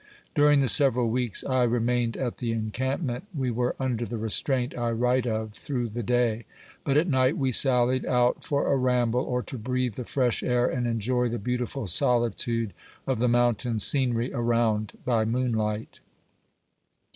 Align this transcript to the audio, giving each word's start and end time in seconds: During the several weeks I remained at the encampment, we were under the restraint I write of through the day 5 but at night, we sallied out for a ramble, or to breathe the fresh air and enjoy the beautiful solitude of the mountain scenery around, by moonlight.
During 0.33 0.61
the 0.61 0.67
several 0.67 1.11
weeks 1.11 1.43
I 1.43 1.61
remained 1.61 2.17
at 2.17 2.39
the 2.39 2.51
encampment, 2.53 3.25
we 3.37 3.51
were 3.51 3.75
under 3.79 4.03
the 4.03 4.17
restraint 4.17 4.75
I 4.75 4.89
write 4.89 5.27
of 5.27 5.51
through 5.53 5.89
the 5.89 6.01
day 6.01 6.45
5 6.85 6.85
but 6.85 6.97
at 6.97 7.07
night, 7.07 7.37
we 7.37 7.51
sallied 7.51 8.03
out 8.07 8.43
for 8.43 8.73
a 8.73 8.77
ramble, 8.77 9.21
or 9.21 9.43
to 9.43 9.59
breathe 9.59 9.93
the 9.93 10.03
fresh 10.03 10.41
air 10.41 10.65
and 10.65 10.87
enjoy 10.87 11.29
the 11.29 11.37
beautiful 11.37 11.85
solitude 11.85 12.73
of 13.05 13.19
the 13.19 13.29
mountain 13.29 13.77
scenery 13.77 14.33
around, 14.33 14.93
by 15.05 15.23
moonlight. 15.23 15.99